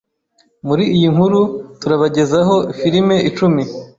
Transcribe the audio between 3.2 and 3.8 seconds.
icumi